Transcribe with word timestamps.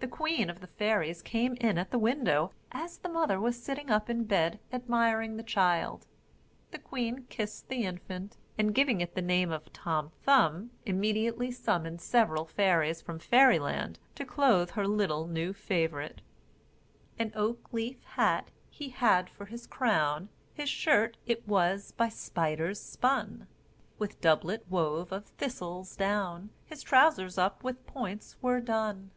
The 0.00 0.06
queen 0.06 0.50
of 0.50 0.60
the 0.60 0.66
fairies 0.66 1.22
came 1.22 1.54
in 1.54 1.78
at 1.78 1.90
the 1.90 1.98
window 1.98 2.52
as 2.72 2.98
the 2.98 3.08
mother 3.08 3.40
was 3.40 3.58
sitting 3.58 3.90
up 3.90 4.10
in 4.10 4.24
bed 4.24 4.58
admiring 4.70 5.38
the 5.38 5.42
child. 5.42 6.06
The 6.72 6.78
queen 6.78 7.24
kissed 7.30 7.70
the 7.70 7.84
infant, 7.84 8.36
and 8.58 8.74
giving 8.74 9.00
it 9.00 9.14
the 9.14 9.22
name 9.22 9.50
of 9.50 9.72
Tom 9.72 10.12
Thumb, 10.24 10.72
immediately 10.84 11.50
summoned 11.50 12.02
several 12.02 12.44
fairies 12.44 13.00
from 13.00 13.18
Fairy 13.18 13.58
Land 13.58 13.98
to 14.16 14.26
clothe 14.26 14.72
her 14.72 14.86
little 14.86 15.26
new 15.26 15.54
favourite: 15.54 16.20
"An 17.18 17.32
oak 17.34 17.72
leaf 17.72 18.04
hat 18.04 18.50
he 18.68 18.90
had 18.90 19.30
for 19.30 19.46
his 19.46 19.66
crown, 19.66 20.28
His 20.52 20.68
shirt 20.68 21.16
it 21.24 21.48
was 21.48 21.92
by 21.92 22.10
spiders 22.10 22.78
spun; 22.78 23.46
With 23.98 24.20
doublet 24.20 24.64
wove 24.68 25.12
of 25.12 25.24
thistle's 25.24 25.96
down, 25.96 26.50
His 26.66 26.82
trousers 26.82 27.38
up 27.38 27.64
with 27.64 27.86
points 27.86 28.36
were 28.42 28.60
done. 28.60 29.12